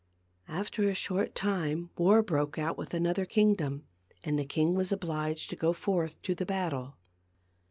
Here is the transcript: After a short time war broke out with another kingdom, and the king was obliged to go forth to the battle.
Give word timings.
After 0.47 0.89
a 0.89 0.95
short 0.95 1.35
time 1.35 1.91
war 1.95 2.23
broke 2.23 2.57
out 2.57 2.75
with 2.75 2.95
another 2.95 3.23
kingdom, 3.23 3.85
and 4.23 4.39
the 4.39 4.45
king 4.45 4.73
was 4.73 4.91
obliged 4.91 5.51
to 5.51 5.55
go 5.55 5.73
forth 5.73 6.19
to 6.23 6.33
the 6.33 6.43
battle. 6.43 6.97